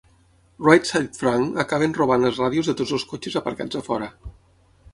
Right 0.67 0.87
Said 0.91 1.17
Frank 1.23 1.59
acaben 1.65 1.93
robant 1.99 2.25
les 2.29 2.39
ràdios 2.45 2.71
de 2.71 2.75
tots 2.81 2.97
els 2.99 3.05
cotxes 3.15 3.39
aparcats 3.43 3.81
a 3.83 3.87
fora. 3.91 4.13